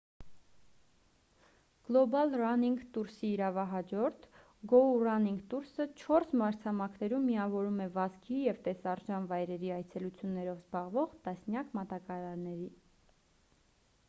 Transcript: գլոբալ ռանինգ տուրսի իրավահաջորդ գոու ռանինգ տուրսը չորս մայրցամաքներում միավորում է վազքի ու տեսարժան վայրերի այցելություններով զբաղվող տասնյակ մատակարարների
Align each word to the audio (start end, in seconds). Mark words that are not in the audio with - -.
գլոբալ 1.87 2.31
ռանինգ 2.41 2.79
տուրսի 2.95 3.27
իրավահաջորդ 3.33 4.23
գոու 4.71 4.95
ռանինգ 5.07 5.43
տուրսը 5.51 5.85
չորս 6.01 6.33
մայրցամաքներում 6.41 7.27
միավորում 7.31 7.79
է 7.85 7.87
վազքի 7.99 8.41
ու 8.53 8.57
տեսարժան 8.69 9.27
վայրերի 9.33 9.71
այցելություններով 9.81 10.57
զբաղվող 10.63 11.13
տասնյակ 11.29 11.77
մատակարարների 11.81 12.67